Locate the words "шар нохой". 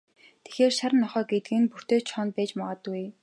0.79-1.25